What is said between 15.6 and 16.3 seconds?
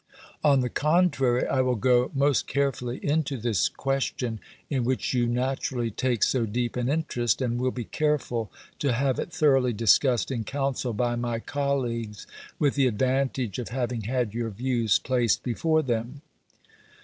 them."